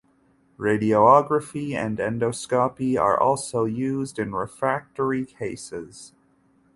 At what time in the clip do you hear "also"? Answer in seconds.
3.19-3.65